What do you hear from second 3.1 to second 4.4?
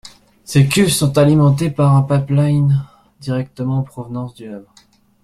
directement en provenance